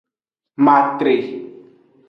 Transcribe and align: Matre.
Matre. 0.65 1.15